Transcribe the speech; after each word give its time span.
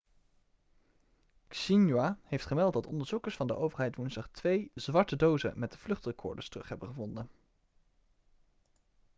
xinhua 1.51 2.17
heeft 2.23 2.45
gemeld 2.45 2.73
dat 2.73 2.87
onderzoekers 2.87 3.35
van 3.35 3.47
de 3.47 3.55
overheid 3.55 3.95
woensdag 3.95 4.27
twee 4.31 4.71
zwarte 4.73 5.15
dozen' 5.15 5.59
met 5.59 5.77
vluchtrecorders 5.77 6.49
terug 6.49 6.69
hebben 6.69 6.87
gevonden 6.87 7.29